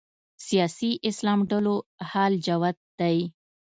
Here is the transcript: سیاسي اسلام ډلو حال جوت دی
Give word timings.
سیاسي 0.47 0.91
اسلام 1.09 1.39
ډلو 1.51 1.75
حال 2.09 2.33
جوت 2.45 2.77
دی 2.99 3.17